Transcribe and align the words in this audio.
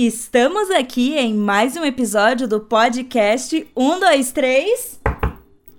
Estamos 0.00 0.70
aqui 0.70 1.16
em 1.16 1.34
mais 1.34 1.76
um 1.76 1.84
episódio 1.84 2.46
do 2.46 2.60
podcast 2.60 3.68
1, 3.74 3.98
2, 3.98 4.30
3. 4.30 5.00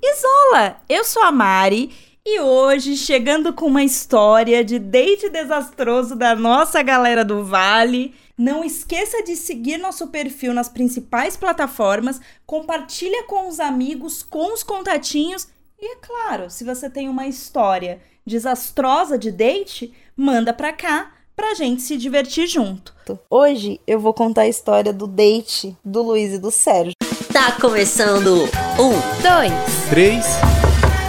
Isola! 0.03 0.81
Eu 0.89 1.05
sou 1.05 1.23
a 1.23 1.31
Mari 1.31 1.89
e 2.25 2.37
hoje 2.41 2.97
chegando 2.97 3.53
com 3.53 3.67
uma 3.67 3.81
história 3.81 4.61
de 4.61 4.77
date 4.77 5.29
desastroso 5.29 6.17
da 6.17 6.35
nossa 6.35 6.83
galera 6.83 7.23
do 7.23 7.45
Vale. 7.45 8.13
Não 8.37 8.61
esqueça 8.61 9.23
de 9.23 9.37
seguir 9.37 9.77
nosso 9.77 10.07
perfil 10.07 10.53
nas 10.53 10.67
principais 10.67 11.37
plataformas, 11.37 12.19
compartilha 12.45 13.23
com 13.23 13.47
os 13.47 13.61
amigos, 13.61 14.21
com 14.21 14.53
os 14.53 14.63
contatinhos 14.63 15.47
e, 15.79 15.93
é 15.93 15.95
claro, 15.95 16.49
se 16.49 16.65
você 16.65 16.89
tem 16.89 17.07
uma 17.07 17.25
história 17.25 18.01
desastrosa 18.27 19.17
de 19.17 19.31
date, 19.31 19.93
manda 20.13 20.53
pra 20.53 20.73
cá 20.73 21.09
pra 21.39 21.55
gente 21.55 21.81
se 21.81 21.95
divertir 21.95 22.47
junto. 22.47 22.93
Hoje 23.29 23.79
eu 23.87 23.97
vou 23.97 24.13
contar 24.13 24.41
a 24.41 24.47
história 24.49 24.91
do 24.91 25.07
date 25.07 25.73
do 25.85 26.03
Luiz 26.03 26.33
e 26.33 26.37
do 26.37 26.51
Sérgio. 26.51 26.91
Tá 27.31 27.53
começando 27.53 28.43
um, 28.77 28.91
Dois. 29.21 29.89
Três. 29.89 30.25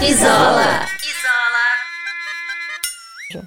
isola. 0.01 0.87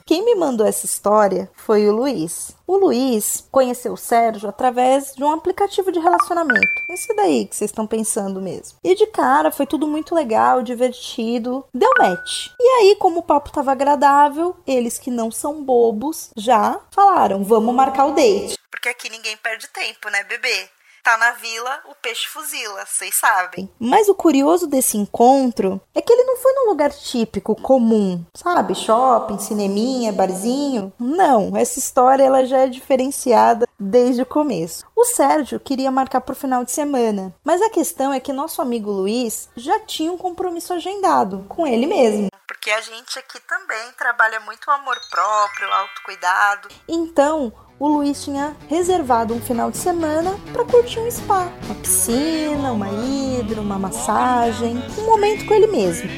Quem 0.06 0.24
me 0.24 0.36
mandou 0.36 0.66
essa 0.66 0.86
história 0.86 1.50
foi 1.56 1.88
o 1.90 1.94
Luiz. 1.94 2.56
O 2.66 2.78
Luiz 2.78 3.48
conheceu 3.52 3.94
o 3.94 3.98
Sérgio 3.98 4.48
através 4.50 5.14
de 5.14 5.24
um 5.24 5.32
aplicativo 5.32 5.92
de 5.92 6.00
relacionamento. 6.00 6.68
Esse 6.90 7.14
daí 7.16 7.46
que 7.46 7.56
vocês 7.56 7.72
estão 7.72 7.86
pensando 7.86 8.42
mesmo. 8.42 8.78
E 8.84 8.96
de 8.96 9.08
cara 9.08 9.52
foi 9.52 9.66
tudo 9.66 9.88
muito 9.88 10.16
legal, 10.16 10.62
divertido. 10.62 11.66
Deu 11.74 11.92
match. 11.98 12.48
E 12.60 12.68
aí, 12.80 12.96
como 12.96 13.20
o 13.20 13.24
papo 13.24 13.52
tava 13.52 13.72
agradável, 13.72 14.56
eles 14.66 14.98
que 14.98 15.12
não 15.12 15.32
são 15.32 15.64
bobos 15.64 16.30
já 16.38 16.80
falaram: 16.92 17.44
vamos 17.44 17.76
marcar 17.76 18.06
o 18.06 18.12
date. 18.14 18.58
Porque 18.72 18.90
aqui 18.90 19.10
ninguém 19.10 19.38
perde 19.38 19.68
tempo, 19.70 20.10
né, 20.10 20.24
bebê? 20.24 20.70
Tá 21.04 21.18
na 21.18 21.32
vila, 21.32 21.82
o 21.90 21.96
peixe 21.96 22.26
fuzila, 22.30 22.86
vocês 22.86 23.14
sabem. 23.14 23.70
Mas 23.78 24.08
o 24.08 24.16
curioso 24.16 24.66
desse 24.66 24.98
encontro 24.98 25.82
é 25.94 26.02
que 26.02 26.14
ele 26.14 26.24
não 26.24 26.38
foi 26.38 26.54
num 26.54 26.70
lugar 26.70 26.92
típico, 26.92 27.62
comum, 27.62 28.26
sabe? 28.34 28.74
Shopping, 28.74 29.38
cineminha, 29.38 30.14
barzinho. 30.14 30.94
Não, 30.98 31.58
essa 31.58 31.78
história 31.78 32.24
ela 32.24 32.46
já 32.46 32.60
é 32.60 32.68
diferenciada 32.68 33.68
desde 33.78 34.22
o 34.22 34.26
começo. 34.26 34.86
O 34.96 35.04
Sérgio 35.04 35.60
queria 35.60 35.92
marcar 35.92 36.22
pro 36.22 36.34
final 36.34 36.64
de 36.64 36.72
semana, 36.72 37.36
mas 37.44 37.62
a 37.62 37.70
questão 37.70 38.14
é 38.14 38.22
que 38.22 38.32
nosso 38.32 38.62
amigo 38.62 38.90
Luiz 38.90 39.50
já 39.58 39.82
tinha 39.82 40.10
um 40.10 40.18
compromisso 40.18 40.72
agendado 40.72 41.46
com 41.50 41.68
ele 41.68 41.86
mesmo. 41.86 42.30
Porque 42.48 42.72
a 42.72 42.80
gente 42.80 43.20
aqui 43.20 43.42
também 43.42 43.92
trabalha 43.98 44.40
muito 44.40 44.66
o 44.70 44.72
amor 44.72 44.98
próprio, 45.10 45.68
o 45.68 45.74
autocuidado. 45.74 46.70
Então, 46.88 47.52
o 47.80 47.88
Luiz 47.88 48.24
tinha 48.24 48.56
reservado 48.68 49.34
um 49.34 49.40
final 49.40 49.72
de 49.72 49.78
semana 49.78 50.36
para 50.52 50.64
curtir 50.66 51.00
um 51.00 51.10
spa, 51.10 51.52
uma 51.66 51.76
piscina, 51.76 52.72
uma 52.72 52.88
hidro, 52.90 53.62
uma 53.62 53.80
massagem, 53.80 54.78
um 54.98 55.06
momento 55.06 55.46
com 55.46 55.54
ele 55.54 55.68
mesmo. 55.68 56.10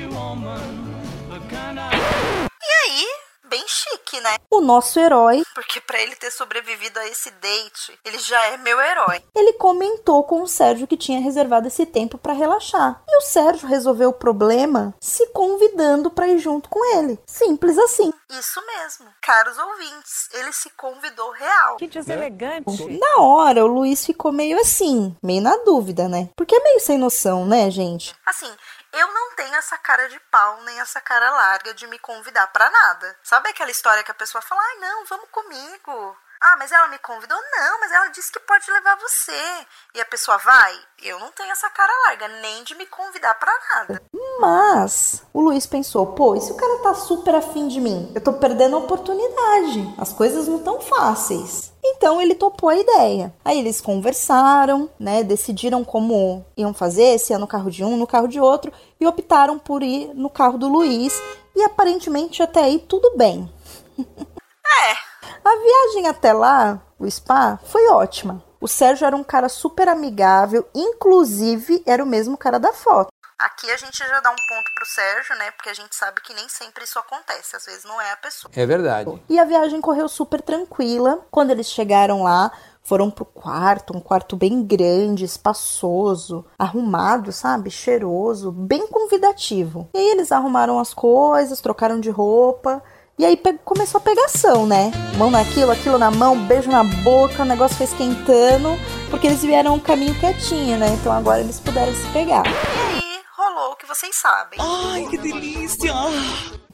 Né? 4.22 4.38
O 4.50 4.62
nosso 4.62 5.00
herói, 5.00 5.44
porque 5.54 5.82
para 5.82 6.02
ele 6.02 6.16
ter 6.16 6.32
sobrevivido 6.32 7.00
a 7.00 7.08
esse 7.08 7.32
date, 7.32 8.00
ele 8.04 8.18
já 8.20 8.44
é 8.48 8.58
meu 8.58 8.80
herói. 8.80 9.24
Ele 9.36 9.54
comentou 9.54 10.24
com 10.24 10.42
o 10.42 10.48
Sérgio 10.48 10.88
que 10.88 10.98
tinha 10.98 11.20
reservado 11.20 11.68
esse 11.68 11.86
tempo 11.86 12.18
para 12.18 12.34
relaxar. 12.34 13.02
E 13.08 13.18
o 13.18 13.22
Sérgio 13.22 13.68
resolveu 13.68 14.10
o 14.10 14.14
problema 14.14 14.94
se 15.00 15.28
convidando 15.28 16.10
para 16.10 16.28
ir 16.28 16.40
junto 16.40 16.70
com 16.70 16.84
ele. 16.98 17.20
Simples 17.26 17.78
assim. 17.78 18.14
Isso 18.30 18.62
mesmo. 18.66 19.08
Caros 19.22 19.58
ouvintes, 19.58 20.30
ele 20.34 20.52
se 20.52 20.70
convidou 20.72 21.32
real. 21.32 21.78
Que 21.78 21.88
deselegante. 21.88 23.00
Na 23.00 23.22
hora, 23.22 23.64
o 23.64 23.68
Luiz 23.68 24.06
ficou 24.06 24.32
meio 24.32 24.60
assim, 24.60 25.16
meio 25.22 25.42
na 25.42 25.58
dúvida, 25.58 26.08
né? 26.08 26.30
Porque 26.36 26.56
é 26.56 26.64
meio 26.64 26.80
sem 26.80 26.98
noção, 26.98 27.46
né, 27.46 27.70
gente? 27.70 28.16
Assim, 28.26 28.52
eu 28.96 29.14
não 29.14 29.36
tenho 29.36 29.56
essa 29.56 29.78
cara 29.78 30.08
de 30.08 30.20
pau, 30.32 30.62
nem 30.62 30.80
essa 30.80 31.02
cara 31.02 31.30
larga 31.30 31.74
de 31.74 31.86
me 31.88 32.00
convidar 32.00 32.48
pra 32.48 32.70
nada. 32.70 33.18
Sabe 33.22 33.50
aquela 33.50 33.72
história 33.72 34.04
que 34.04 34.12
a 34.12 34.16
pessoa 34.16 34.42
fala, 34.42 34.62
ai 34.62 34.76
não, 34.78 35.06
vamos 35.06 35.30
comigo. 35.30 36.18
Ah, 36.48 36.58
mas 36.60 36.72
ela 36.72 36.88
me 36.90 37.00
convidou? 37.00 37.36
Não, 37.58 37.80
mas 37.80 37.92
ela 37.92 38.08
disse 38.10 38.32
que 38.32 38.40
pode 38.40 38.70
levar 38.70 38.96
você. 38.98 39.66
E 39.96 40.00
a 40.00 40.06
pessoa 40.06 40.38
vai? 40.38 40.76
Eu 41.02 41.20
não 41.20 41.32
tenho 41.32 41.52
essa 41.52 41.68
cara 41.72 41.92
larga, 42.08 42.28
nem 42.28 42.64
de 42.64 42.76
me 42.76 42.86
convidar 42.86 43.34
pra 43.34 43.52
nada. 43.74 44.00
Mas 44.40 45.24
o 45.34 45.42
Luiz 45.42 45.66
pensou, 45.66 46.06
pô, 46.14 46.36
e 46.36 46.42
se 46.42 46.52
o 46.52 46.56
cara 46.56 46.84
tá 46.84 46.94
super 46.94 47.34
afim 47.34 47.68
de 47.68 47.82
mim? 47.82 48.12
Eu 48.14 48.22
tô 48.22 48.34
perdendo 48.34 48.76
a 48.76 48.80
oportunidade. 48.80 49.92
As 49.98 50.14
coisas 50.14 50.48
não 50.48 50.60
tão 50.60 50.80
fáceis. 50.80 51.74
Então 51.84 52.22
ele 52.22 52.36
topou 52.36 52.70
a 52.70 52.78
ideia. 52.78 53.34
Aí 53.44 53.58
eles 53.58 53.82
conversaram, 53.82 54.88
né? 55.00 55.24
Decidiram 55.24 55.84
como 55.84 56.46
iam 56.56 56.76
fazer, 56.76 57.18
se 57.18 57.34
ia 57.34 57.40
no 57.40 57.48
carro 57.48 57.72
de 57.72 57.84
um, 57.84 57.98
no 57.98 58.06
carro 58.06 58.28
de 58.28 58.40
outro, 58.40 58.72
e 59.00 59.08
optaram 59.08 59.58
por 59.58 59.82
ir 59.82 60.14
no 60.14 60.30
carro 60.30 60.60
do 60.60 60.68
Luiz. 60.68 61.20
E 61.56 61.64
aparentemente 61.64 62.44
até 62.44 62.66
aí 62.66 62.78
tudo 62.78 63.18
bem. 63.18 63.52
é. 63.98 65.15
A 65.44 65.56
viagem 65.56 66.08
até 66.08 66.34
lá, 66.34 66.82
o 67.00 67.10
spa, 67.10 67.60
foi 67.66 67.88
ótima. 67.90 68.44
O 68.60 68.68
Sérgio 68.68 69.06
era 69.06 69.16
um 69.16 69.24
cara 69.24 69.50
super 69.50 69.88
amigável, 69.88 70.68
inclusive 70.74 71.84
era 71.86 72.04
o 72.04 72.08
mesmo 72.08 72.38
cara 72.38 72.60
da 72.60 72.74
foto. 72.74 73.10
Aqui 73.38 73.70
a 73.70 73.76
gente 73.76 73.98
já 73.98 74.20
dá 74.22 74.32
um 74.32 74.36
ponto 74.36 74.72
pro 74.74 74.86
Sérgio, 74.86 75.36
né? 75.38 75.52
Porque 75.52 75.70
a 75.70 75.74
gente 75.74 75.94
sabe 75.94 76.22
que 76.22 76.34
nem 76.34 76.48
sempre 76.48 76.86
isso 76.86 76.98
acontece, 76.98 77.56
às 77.56 77.66
vezes 77.66 77.84
não 77.84 78.00
é 78.00 78.14
a 78.14 78.18
pessoa. 78.18 78.50
É 78.56 78.66
verdade. 78.66 79.22
E 79.28 79.38
a 79.38 79.44
viagem 79.44 79.82
correu 79.82 80.08
super 80.08 80.42
tranquila. 80.42 81.20
Quando 81.30 81.52
eles 81.52 81.68
chegaram 81.68 82.24
lá, 82.24 82.50
foram 82.82 83.12
pro 83.12 83.26
quarto, 83.26 83.96
um 83.96 84.00
quarto 84.00 84.38
bem 84.38 84.64
grande, 84.64 85.26
espaçoso, 85.26 86.46
arrumado, 86.58 87.34
sabe? 87.34 87.70
Cheiroso, 87.70 88.54
bem 88.54 88.88
convidativo. 88.88 89.90
E 89.94 89.98
aí 89.98 90.10
eles 90.12 90.32
arrumaram 90.32 90.80
as 90.80 90.94
coisas, 90.94 91.60
trocaram 91.60 92.00
de 92.00 92.10
roupa. 92.10 92.82
E 93.18 93.26
aí 93.26 93.40
começou 93.64 94.00
a 94.00 94.04
pegação, 94.04 94.68
né? 94.68 94.92
Mão 95.18 95.32
naquilo, 95.32 95.72
aquilo 95.72 95.98
na 95.98 96.12
mão, 96.12 96.38
beijo 96.38 96.70
na 96.70 96.84
boca, 96.84 97.44
o 97.44 97.46
negócio 97.46 97.78
foi 97.78 97.86
esquentando, 97.86 98.78
porque 99.10 99.28
eles 99.28 99.42
vieram 99.42 99.76
um 99.76 99.80
caminho 99.80 100.14
quietinho, 100.20 100.78
né? 100.78 100.88
Então 100.90 101.14
agora 101.14 101.40
eles 101.40 101.58
puderam 101.58 101.94
se 101.94 102.06
pegar. 102.10 102.44
E 102.46 102.50
aí 102.98 103.22
rolou 103.38 103.72
o 103.72 103.76
que 103.78 103.86
vocês 103.86 104.14
sabem. 104.14 104.60
Ai, 104.60 105.08
que 105.10 105.18
delícia! 105.18 105.94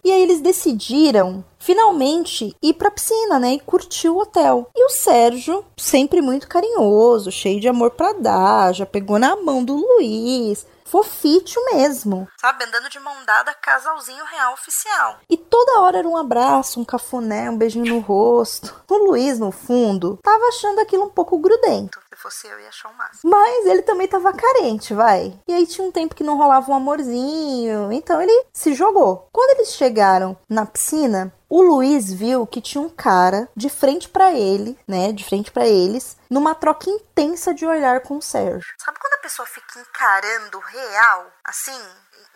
E 0.04 0.12
aí 0.12 0.24
eles 0.24 0.42
decidiram 0.42 1.46
finalmente 1.62 2.56
ir 2.62 2.74
pra 2.74 2.92
piscina, 2.92 3.40
né? 3.40 3.54
E 3.54 3.60
curtir 3.60 4.10
o 4.10 4.18
hotel. 4.18 4.70
E 4.76 4.86
o 4.86 4.90
Sérgio, 4.90 5.64
sempre 5.78 6.22
muito 6.22 6.48
carinhoso, 6.48 7.32
cheio 7.32 7.62
de 7.62 7.70
amor 7.70 7.92
pra 7.92 8.14
dar, 8.14 8.74
já 8.74 8.86
pegou 8.86 9.18
na 9.18 9.36
mão 9.36 9.64
do 9.64 9.76
Luiz, 9.76 10.66
fofício 10.92 11.64
mesmo. 11.74 12.28
Sabe, 12.38 12.66
andando 12.66 12.90
de 12.90 13.00
mão 13.00 13.14
dada, 13.26 13.54
casalzinho 13.54 14.26
real 14.26 14.54
oficial. 14.54 15.20
E 15.30 15.38
toda 15.38 15.80
hora 15.80 16.00
era 16.00 16.08
um 16.08 16.18
abraço, 16.18 16.82
um 16.82 16.84
cafuné, 16.84 17.50
um 17.50 17.58
beijinho 17.58 17.86
no 17.86 18.00
rosto. 18.00 18.76
O 18.90 18.98
Luiz, 18.98 19.40
no 19.40 19.52
fundo, 19.52 20.20
tava 20.22 20.44
achando 20.48 20.80
aquilo 20.80 21.06
um 21.06 21.10
pouco 21.10 21.38
grudento. 21.38 21.98
Se 22.22 22.24
fosse 22.24 22.48
eu, 22.48 22.60
ia 22.60 22.70
achar 22.70 22.90
o 22.90 22.94
máximo. 22.94 23.32
Mas 23.32 23.66
ele 23.66 23.82
também 23.82 24.08
tava 24.08 24.32
carente, 24.32 24.94
vai. 24.94 25.34
E 25.48 25.54
aí 25.54 25.66
tinha 25.66 25.88
um 25.88 25.92
tempo 25.92 26.14
que 26.14 26.24
não 26.24 26.38
rolava 26.38 26.72
um 26.72 26.76
amorzinho, 26.76 27.92
então 27.92 28.22
ele 28.22 28.46
se 28.54 28.76
jogou. 28.76 29.28
Quando 29.32 29.58
eles 29.58 29.74
chegaram 29.74 30.38
na 30.48 30.64
piscina, 30.64 31.34
o 31.50 31.64
Luiz 31.64 32.14
viu 32.14 32.46
que 32.46 32.62
tinha 32.62 32.80
um 32.80 32.90
cara 32.90 33.50
de 33.56 33.70
frente 33.70 34.08
para 34.08 34.32
ele, 34.34 34.78
né, 34.88 35.12
de 35.12 35.26
frente 35.26 35.52
para 35.52 35.66
eles, 35.66 36.16
numa 36.30 36.54
troca 36.54 36.92
intensa 36.92 37.56
de 37.56 37.66
olhar 37.66 38.02
com 38.02 38.18
o 38.18 38.22
Sérgio. 38.22 38.72
Sabe 38.78 39.00
quando 39.00 39.16
a 39.16 39.24
pessoa 39.24 39.48
fica 39.48 39.80
encarando 39.80 40.60
real, 40.60 41.26
assim, 41.44 41.82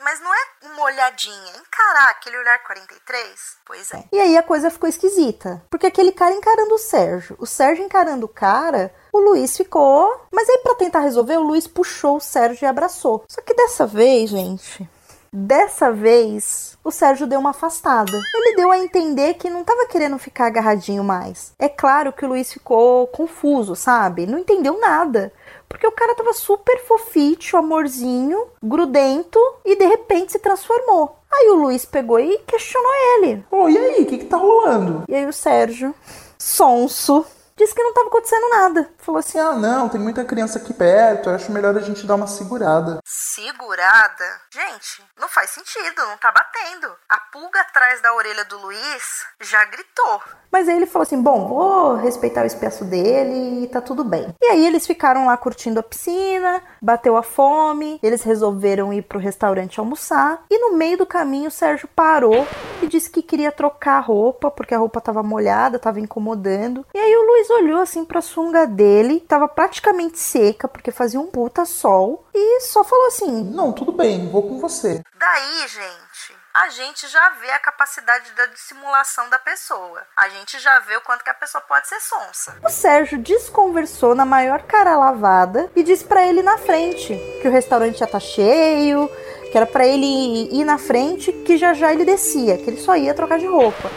mas 0.03 0.19
não 0.19 0.33
é 0.33 0.39
uma 0.63 0.83
olhadinha, 0.83 1.53
encarar 1.57 2.09
aquele 2.11 2.37
olhar 2.37 2.61
43? 2.63 3.57
Pois 3.65 3.91
é. 3.93 4.03
E 4.11 4.19
aí 4.19 4.37
a 4.37 4.43
coisa 4.43 4.69
ficou 4.69 4.89
esquisita, 4.89 5.63
porque 5.69 5.87
aquele 5.87 6.11
cara 6.11 6.33
encarando 6.33 6.75
o 6.75 6.79
Sérgio, 6.79 7.35
o 7.39 7.45
Sérgio 7.45 7.85
encarando 7.85 8.25
o 8.25 8.29
cara, 8.29 8.93
o 9.11 9.19
Luiz 9.19 9.55
ficou, 9.55 10.27
mas 10.31 10.49
aí 10.49 10.59
para 10.59 10.75
tentar 10.75 10.99
resolver, 10.99 11.37
o 11.37 11.43
Luiz 11.43 11.67
puxou 11.67 12.17
o 12.17 12.21
Sérgio 12.21 12.65
e 12.65 12.67
abraçou. 12.67 13.23
Só 13.27 13.41
que 13.41 13.53
dessa 13.53 13.85
vez, 13.85 14.29
gente, 14.29 14.89
Dessa 15.37 15.91
vez, 15.91 16.77
o 16.81 16.89
Sérgio 16.89 17.27
deu 17.27 17.41
uma 17.41 17.49
afastada. 17.49 18.17
Ele 18.33 18.55
deu 18.55 18.71
a 18.71 18.77
entender 18.77 19.33
que 19.33 19.49
não 19.49 19.61
estava 19.61 19.85
querendo 19.85 20.17
ficar 20.17 20.45
agarradinho 20.45 21.03
mais. 21.03 21.51
É 21.59 21.67
claro 21.67 22.13
que 22.13 22.23
o 22.23 22.29
Luiz 22.29 22.53
ficou 22.53 23.05
confuso, 23.07 23.75
sabe? 23.75 24.25
Não 24.25 24.39
entendeu 24.39 24.79
nada. 24.79 25.33
Porque 25.67 25.87
o 25.87 25.91
cara 25.91 26.15
tava 26.15 26.33
super 26.33 26.79
fofito, 26.85 27.57
amorzinho, 27.57 28.47
grudento 28.61 29.39
e 29.63 29.75
de 29.75 29.85
repente 29.85 30.31
se 30.31 30.39
transformou. 30.39 31.17
Aí 31.31 31.49
o 31.49 31.55
Luiz 31.55 31.85
pegou 31.85 32.19
e 32.19 32.37
questionou 32.39 32.91
ele. 32.93 33.45
Ô, 33.51 33.67
e 33.67 33.77
aí, 33.77 34.03
o 34.03 34.05
que 34.05 34.19
que 34.19 34.25
tá 34.25 34.37
rolando? 34.37 35.03
E 35.07 35.15
aí 35.15 35.25
o 35.25 35.33
Sérgio, 35.33 35.93
sonso, 36.37 37.25
disse 37.57 37.73
que 37.73 37.83
não 37.83 37.93
tava 37.93 38.07
acontecendo 38.07 38.49
nada. 38.49 38.89
Falou 38.97 39.19
assim: 39.19 39.39
Ah, 39.39 39.53
não, 39.53 39.89
tem 39.89 39.99
muita 39.99 40.25
criança 40.25 40.59
aqui 40.59 40.73
perto, 40.73 41.29
eu 41.29 41.35
acho 41.35 41.51
melhor 41.51 41.75
a 41.75 41.81
gente 41.81 42.05
dar 42.05 42.15
uma 42.15 42.27
segurada. 42.27 42.99
Segurada? 43.05 44.41
Gente, 44.51 45.03
não 45.19 45.27
faz 45.27 45.49
sentido, 45.51 46.05
não 46.05 46.17
tá 46.17 46.31
batendo. 46.31 46.93
A 47.09 47.17
pulga 47.31 47.61
atrás 47.61 48.01
da 48.01 48.13
orelha 48.13 48.45
do 48.45 48.57
Luiz 48.57 49.25
já 49.41 49.63
gritou. 49.65 50.21
Mas 50.51 50.69
aí 50.69 50.75
ele 50.75 50.85
falou 50.85 51.03
assim: 51.03 51.21
bom, 51.21 51.47
vou 51.47 51.95
respeitar 51.95 52.43
o 52.43 52.47
espaço 52.47 52.85
dele 52.85 53.63
e 53.63 53.67
tá 53.67 53.81
tudo 53.81 54.03
bem. 54.03 54.33
E 54.41 54.45
aí 54.47 54.65
eles 54.65 54.87
ficaram 54.87 55.25
lá 55.25 55.35
curtindo 55.35 55.79
a 55.79 55.83
piscina, 55.83 56.61
bateu 56.81 57.17
a 57.17 57.23
fome, 57.23 57.99
eles 58.01 58.23
resolveram 58.23 58.93
ir 58.93 59.01
pro 59.01 59.19
restaurante 59.19 59.79
almoçar. 59.79 60.43
E 60.49 60.57
no 60.57 60.77
meio 60.77 60.97
do 60.97 61.05
caminho 61.05 61.49
o 61.49 61.51
Sérgio 61.51 61.89
parou 61.93 62.47
e 62.81 62.87
disse 62.87 63.09
que 63.09 63.21
queria 63.21 63.51
trocar 63.51 63.97
a 63.97 63.99
roupa, 63.99 64.49
porque 64.49 64.73
a 64.73 64.77
roupa 64.77 65.01
tava 65.01 65.21
molhada, 65.21 65.79
tava 65.79 65.99
incomodando. 65.99 66.85
E 66.93 66.97
aí 66.97 67.15
o 67.15 67.25
Luiz 67.25 67.44
olhou 67.49 67.81
assim 67.81 68.05
pra 68.05 68.21
sunga 68.21 68.65
dele, 68.65 69.19
tava 69.19 69.47
praticamente 69.47 70.19
seca, 70.19 70.67
porque 70.67 70.91
fazia 70.91 71.19
um 71.19 71.27
puta 71.27 71.65
sol, 71.65 72.27
e 72.33 72.61
só 72.61 72.83
falou 72.83 73.07
assim: 73.07 73.43
Não, 73.43 73.71
tudo 73.71 73.91
bem, 73.91 74.29
vou 74.29 74.43
com 74.43 74.59
você. 74.59 75.01
Daí, 75.17 75.67
gente, 75.67 76.35
a 76.53 76.69
gente 76.69 77.05
já 77.07 77.31
vê 77.41 77.51
a 77.51 77.59
capacidade 77.59 78.31
da 78.31 78.45
dissimulação 78.45 79.29
da 79.29 79.37
pessoa. 79.37 80.01
A 80.15 80.29
gente 80.29 80.57
já 80.57 80.79
vê 80.79 80.95
o 80.95 81.01
quanto 81.01 81.23
que 81.23 81.29
a 81.29 81.33
pessoa 81.33 81.61
pode 81.61 81.87
ser 81.87 81.99
sonsa. 81.99 82.55
O 82.63 82.69
Sérgio 82.69 83.17
desconversou 83.17 84.15
na 84.15 84.23
maior 84.23 84.63
cara 84.63 84.97
lavada 84.97 85.69
e 85.75 85.83
disse 85.83 86.05
pra 86.05 86.25
ele 86.25 86.41
na 86.41 86.57
frente 86.57 87.13
que 87.41 87.47
o 87.47 87.51
restaurante 87.51 87.99
já 87.99 88.07
tá 88.07 88.21
cheio, 88.21 89.09
que 89.51 89.57
era 89.57 89.65
pra 89.65 89.85
ele 89.85 90.49
ir 90.49 90.63
na 90.63 90.77
frente, 90.77 91.31
que 91.31 91.57
já 91.57 91.73
já 91.73 91.91
ele 91.91 92.05
descia, 92.05 92.57
que 92.57 92.69
ele 92.69 92.81
só 92.81 92.95
ia 92.95 93.13
trocar 93.13 93.37
de 93.37 93.47
roupa. 93.47 93.91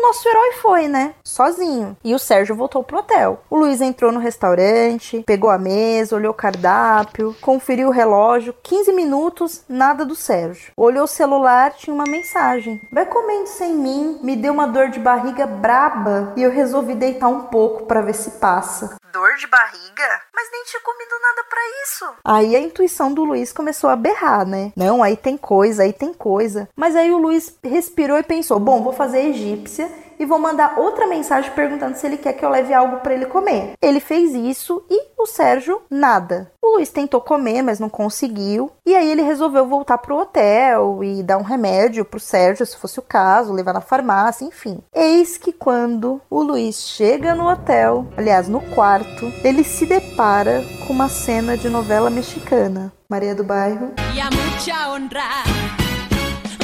Nosso 0.00 0.28
herói 0.28 0.52
foi, 0.52 0.88
né? 0.88 1.14
Sozinho. 1.22 1.96
E 2.02 2.14
o 2.14 2.18
Sérgio 2.18 2.56
voltou 2.56 2.82
pro 2.82 2.98
hotel. 2.98 3.40
O 3.50 3.56
Luiz 3.56 3.80
entrou 3.80 4.10
no 4.10 4.18
restaurante, 4.18 5.22
pegou 5.26 5.50
a 5.50 5.58
mesa, 5.58 6.16
olhou 6.16 6.32
o 6.32 6.36
cardápio, 6.36 7.36
conferiu 7.40 7.88
o 7.88 7.92
relógio. 7.92 8.54
15 8.62 8.92
minutos, 8.92 9.62
nada 9.68 10.04
do 10.04 10.14
Sérgio. 10.14 10.72
Olhou 10.76 11.04
o 11.04 11.08
celular, 11.08 11.72
tinha 11.72 11.94
uma 11.94 12.04
mensagem. 12.04 12.80
Vai 12.90 13.04
comendo 13.04 13.46
sem 13.46 13.74
mim, 13.74 14.18
me 14.22 14.36
deu 14.36 14.52
uma 14.52 14.66
dor 14.66 14.88
de 14.88 14.98
barriga 14.98 15.46
braba 15.46 16.32
e 16.36 16.42
eu 16.42 16.50
resolvi 16.50 16.94
deitar 16.94 17.28
um 17.28 17.42
pouco 17.42 17.84
para 17.84 18.00
ver 18.00 18.14
se 18.14 18.32
passa. 18.32 18.96
Dor 19.20 19.36
de 19.36 19.46
barriga? 19.48 20.22
Mas 20.34 20.50
nem 20.50 20.64
tinha 20.64 20.80
comido 20.80 21.10
nada 21.20 21.44
para 21.44 21.60
isso. 21.84 22.06
Aí 22.24 22.56
a 22.56 22.58
intuição 22.58 23.12
do 23.12 23.22
Luiz 23.22 23.52
começou 23.52 23.90
a 23.90 23.94
berrar, 23.94 24.46
né? 24.46 24.72
Não, 24.74 25.02
aí 25.02 25.14
tem 25.14 25.36
coisa, 25.36 25.82
aí 25.82 25.92
tem 25.92 26.14
coisa. 26.14 26.66
Mas 26.74 26.96
aí 26.96 27.12
o 27.12 27.18
Luiz 27.18 27.54
respirou 27.62 28.16
e 28.16 28.22
pensou: 28.22 28.58
bom, 28.58 28.82
vou 28.82 28.94
fazer 28.94 29.26
egípcia 29.26 29.92
e 30.20 30.26
vou 30.26 30.38
mandar 30.38 30.78
outra 30.78 31.06
mensagem 31.06 31.50
perguntando 31.52 31.96
se 31.96 32.06
ele 32.06 32.18
quer 32.18 32.34
que 32.34 32.44
eu 32.44 32.50
leve 32.50 32.74
algo 32.74 32.98
para 32.98 33.14
ele 33.14 33.24
comer. 33.24 33.72
Ele 33.80 33.98
fez 33.98 34.34
isso 34.34 34.84
e 34.90 35.08
o 35.18 35.24
Sérgio 35.26 35.80
nada. 35.90 36.52
O 36.62 36.76
Luiz 36.76 36.90
tentou 36.90 37.22
comer, 37.22 37.62
mas 37.62 37.80
não 37.80 37.88
conseguiu. 37.88 38.70
E 38.84 38.94
aí 38.94 39.10
ele 39.10 39.22
resolveu 39.22 39.66
voltar 39.66 39.96
pro 39.96 40.18
hotel 40.18 41.02
e 41.02 41.22
dar 41.22 41.38
um 41.38 41.42
remédio 41.42 42.04
pro 42.04 42.20
Sérgio, 42.20 42.66
se 42.66 42.76
fosse 42.76 42.98
o 42.98 43.02
caso, 43.02 43.52
levar 43.52 43.72
na 43.72 43.80
farmácia, 43.80 44.44
enfim. 44.44 44.80
Eis 44.94 45.38
que 45.38 45.52
quando 45.52 46.20
o 46.28 46.42
Luiz 46.42 46.76
chega 46.76 47.34
no 47.34 47.48
hotel, 47.48 48.06
aliás, 48.16 48.46
no 48.46 48.60
quarto, 48.60 49.32
ele 49.42 49.64
se 49.64 49.86
depara 49.86 50.62
com 50.86 50.92
uma 50.92 51.08
cena 51.08 51.56
de 51.56 51.70
novela 51.70 52.10
mexicana. 52.10 52.92
Maria 53.08 53.34
do 53.34 53.42
Bairro. 53.42 53.92
y 54.14 54.20
a 54.20 54.28
mucha 54.30 54.92
honra. 54.92 55.42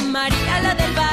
María 0.09 0.61
la 0.61 0.75
del 0.75 0.95
sur. 0.95 1.06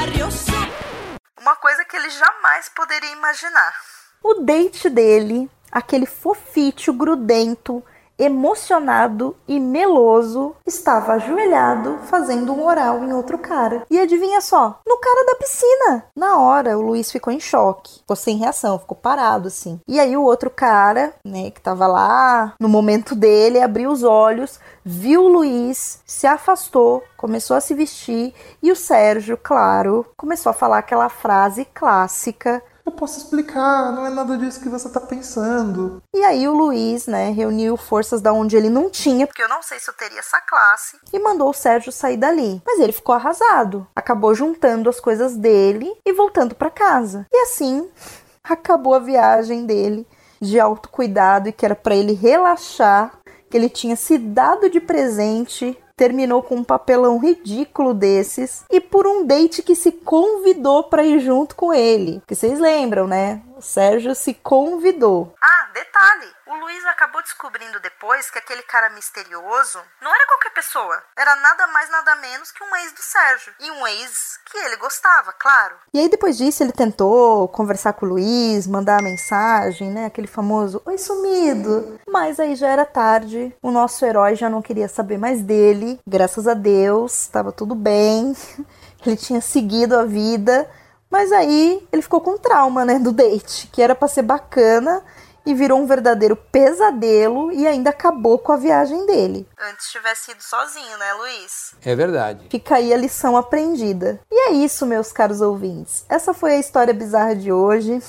Uma 1.45 1.55
coisa 1.57 1.85
que 1.85 1.95
ele 1.95 2.09
jamais 2.09 2.69
poderia 2.69 3.11
imaginar. 3.11 3.79
O 4.23 4.33
date 4.41 4.89
dele, 4.89 5.47
aquele 5.71 6.07
fofício 6.07 6.91
grudento, 6.91 7.85
emocionado 8.17 9.35
e 9.47 9.59
meloso, 9.59 10.55
estava 10.65 11.13
ajoelhado 11.13 11.99
fazendo 12.05 12.53
um 12.53 12.65
oral 12.65 13.03
em 13.03 13.13
outro 13.13 13.37
cara. 13.37 13.83
E 13.89 13.99
adivinha 13.99 14.41
só, 14.41 14.79
no 14.85 14.97
cara 14.97 15.25
da 15.25 15.35
piscina. 15.35 16.05
Na 16.15 16.39
hora, 16.39 16.77
o 16.77 16.81
Luiz 16.81 17.11
ficou 17.11 17.31
em 17.31 17.39
choque, 17.39 17.99
ficou 17.99 18.15
sem 18.15 18.37
reação, 18.37 18.79
ficou 18.79 18.97
parado 18.97 19.47
assim. 19.47 19.79
E 19.87 19.99
aí 19.99 20.15
o 20.15 20.23
outro 20.23 20.49
cara, 20.49 21.13
né, 21.23 21.51
que 21.51 21.61
tava 21.61 21.87
lá 21.87 22.53
no 22.59 22.69
momento 22.69 23.15
dele, 23.15 23.61
abriu 23.61 23.91
os 23.91 24.03
olhos, 24.03 24.59
viu 24.83 25.23
o 25.23 25.27
Luiz, 25.27 25.99
se 26.05 26.27
afastou, 26.27 27.03
começou 27.17 27.57
a 27.57 27.61
se 27.61 27.73
vestir 27.73 28.33
e 28.61 28.71
o 28.71 28.75
Sérgio, 28.75 29.37
claro, 29.41 30.05
começou 30.15 30.49
a 30.49 30.53
falar 30.53 30.79
aquela 30.79 31.09
frase 31.09 31.65
clássica 31.65 32.61
Eu 32.85 32.91
posso 32.91 33.17
explicar, 33.17 33.91
não 33.91 34.05
é 34.05 34.11
nada 34.11 34.37
disso 34.37 34.61
que 34.61 34.69
você 34.69 34.87
tá 34.87 34.99
pensando. 34.99 36.03
E 36.13 36.23
aí 36.23 36.47
o 36.47 36.53
Luiz, 36.53 37.07
né, 37.07 37.31
reuniu 37.31 37.75
forças 37.75 38.21
da 38.21 38.31
onde 38.31 38.55
ele 38.55 38.69
não 38.69 38.91
tinha, 38.91 39.25
porque 39.25 39.41
eu 39.41 39.49
não 39.49 39.63
sei 39.63 39.79
se 39.79 39.89
eu 39.89 39.93
teria 39.95 40.19
essa 40.19 40.39
classe, 40.41 40.99
e 41.11 41.17
mandou 41.17 41.49
o 41.49 41.53
Sérgio 41.53 41.91
sair 41.91 42.17
dali. 42.17 42.61
Mas 42.63 42.79
ele 42.79 42.91
ficou 42.91 43.15
arrasado, 43.15 43.87
acabou 43.95 44.35
juntando 44.35 44.87
as 44.87 44.99
coisas 44.99 45.35
dele 45.35 45.91
e 46.05 46.13
voltando 46.13 46.53
para 46.53 46.69
casa. 46.69 47.25
E 47.31 47.37
assim 47.41 47.89
acabou 48.43 48.93
a 48.93 48.99
viagem 48.99 49.65
dele 49.65 50.07
de 50.39 50.59
autocuidado 50.59 51.49
e 51.49 51.53
que 51.53 51.65
era 51.65 51.75
para 51.75 51.95
ele 51.95 52.13
relaxar, 52.13 53.19
que 53.49 53.57
ele 53.57 53.69
tinha 53.69 53.95
se 53.95 54.17
dado 54.17 54.69
de 54.69 54.79
presente. 54.79 55.77
Terminou 55.97 56.43
com 56.43 56.55
um 56.55 56.63
papelão 56.63 57.17
ridículo 57.17 57.93
desses 57.93 58.65
e 58.69 58.81
por 58.81 59.07
um 59.07 59.25
date 59.25 59.61
que 59.61 59.73
se 59.73 59.93
convidou 59.93 60.83
para 60.83 61.05
ir 61.05 61.19
junto 61.21 61.55
com 61.55 61.73
ele. 61.73 62.21
Que 62.27 62.35
vocês 62.35 62.59
lembram, 62.59 63.07
né? 63.07 63.41
O 63.57 63.61
Sérgio 63.61 64.13
se 64.13 64.33
convidou. 64.33 65.31
Ah, 65.41 65.54
detalhe: 65.75 66.31
o 66.47 66.55
Luiz 66.55 66.85
acabou 66.85 67.21
descobrindo 67.21 67.79
depois 67.81 68.31
que 68.31 68.39
aquele 68.39 68.63
cara 68.63 68.89
misterioso 68.91 69.79
não 70.01 70.15
era 70.15 70.25
qualquer 70.27 70.53
pessoa. 70.53 71.03
Era 71.17 71.35
nada 71.35 71.67
mais, 71.67 71.89
nada 71.89 72.15
menos 72.15 72.51
que 72.51 72.63
um 72.63 72.75
ex 72.77 72.93
do 72.93 73.01
Sérgio. 73.01 73.53
E 73.59 73.69
um 73.69 73.85
ex 73.85 74.39
que 74.45 74.57
ele 74.57 74.77
gostava, 74.77 75.33
claro. 75.33 75.75
E 75.93 75.99
aí, 75.99 76.09
depois 76.09 76.37
disso, 76.37 76.63
ele 76.63 76.71
tentou 76.71 77.47
conversar 77.49 77.93
com 77.93 78.05
o 78.05 78.09
Luiz, 78.09 78.65
mandar 78.65 79.01
mensagem, 79.01 79.91
né? 79.91 80.05
Aquele 80.05 80.27
famoso 80.27 80.81
Oi, 80.85 80.97
sumido. 80.97 81.99
Mas 82.07 82.39
aí 82.39 82.55
já 82.55 82.69
era 82.69 82.85
tarde. 82.85 83.53
O 83.61 83.71
nosso 83.71 84.05
herói 84.05 84.35
já 84.35 84.49
não 84.49 84.61
queria 84.61 84.87
saber 84.87 85.17
mais 85.17 85.41
dele. 85.41 85.99
Graças 86.07 86.47
a 86.47 86.53
Deus, 86.53 87.23
estava 87.23 87.51
tudo 87.51 87.75
bem. 87.75 88.33
Ele 89.05 89.17
tinha 89.17 89.41
seguido 89.41 89.97
a 89.97 90.05
vida. 90.05 90.69
Mas 91.09 91.31
aí 91.31 91.87
ele 91.91 92.01
ficou 92.01 92.19
com 92.19 92.37
trauma, 92.37 92.83
né, 92.83 92.99
do 92.99 93.11
date, 93.11 93.67
que 93.71 93.81
era 93.81 93.95
pra 93.95 94.07
ser 94.07 94.23
bacana 94.23 95.03
e 95.45 95.53
virou 95.53 95.79
um 95.79 95.85
verdadeiro 95.85 96.35
pesadelo 96.35 97.51
e 97.51 97.67
ainda 97.67 97.89
acabou 97.89 98.39
com 98.39 98.51
a 98.51 98.57
viagem 98.57 99.05
dele. 99.05 99.47
Antes 99.59 99.91
tivesse 99.91 100.31
ido 100.31 100.43
sozinho, 100.43 100.97
né, 100.97 101.13
Luiz? 101.13 101.75
É 101.83 101.95
verdade. 101.95 102.47
Fica 102.49 102.75
aí 102.75 102.93
a 102.93 102.97
lição 102.97 103.37
aprendida. 103.37 104.19
E 104.31 104.49
é 104.49 104.51
isso, 104.53 104.85
meus 104.85 105.11
caros 105.11 105.41
ouvintes. 105.41 106.05
Essa 106.09 106.33
foi 106.33 106.53
a 106.53 106.59
história 106.59 106.93
bizarra 106.93 107.35
de 107.35 107.51
hoje. 107.51 108.01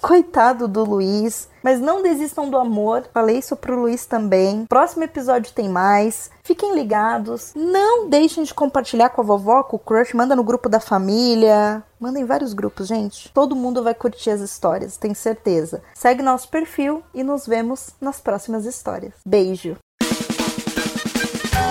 Coitado 0.00 0.66
do 0.66 0.82
Luiz, 0.82 1.46
mas 1.62 1.78
não 1.78 2.02
desistam 2.02 2.48
do 2.48 2.56
amor. 2.56 3.04
Falei 3.12 3.38
isso 3.38 3.54
pro 3.54 3.78
Luiz 3.78 4.06
também. 4.06 4.64
Próximo 4.66 5.04
episódio 5.04 5.52
tem 5.52 5.68
mais. 5.68 6.30
Fiquem 6.42 6.74
ligados. 6.74 7.52
Não 7.54 8.08
deixem 8.08 8.42
de 8.42 8.54
compartilhar 8.54 9.10
com 9.10 9.20
a 9.20 9.24
vovó, 9.24 9.62
com 9.62 9.76
o 9.76 9.78
crush. 9.78 10.14
Manda 10.14 10.34
no 10.34 10.42
grupo 10.42 10.70
da 10.70 10.80
família. 10.80 11.84
Manda 12.00 12.18
em 12.18 12.24
vários 12.24 12.54
grupos, 12.54 12.88
gente. 12.88 13.30
Todo 13.34 13.54
mundo 13.54 13.82
vai 13.82 13.92
curtir 13.92 14.30
as 14.30 14.40
histórias, 14.40 14.96
tenho 14.96 15.14
certeza. 15.14 15.82
Segue 15.94 16.22
nosso 16.22 16.48
perfil 16.48 17.02
e 17.12 17.22
nos 17.22 17.46
vemos 17.46 17.90
nas 18.00 18.18
próximas 18.18 18.64
histórias. 18.64 19.12
Beijo. 19.26 19.76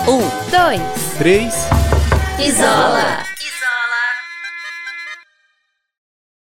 Um, 0.07 0.51
Dois. 0.51 1.17
Três. 1.17 1.55
isola. 2.39 2.99
Isola. 2.99 3.23